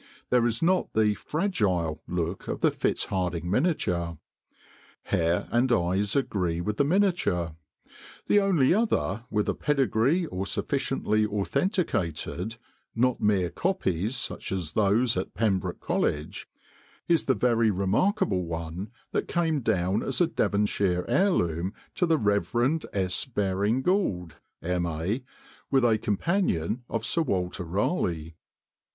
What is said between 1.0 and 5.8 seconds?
'fragile' look of the Fitzhardinge miniature. Hair and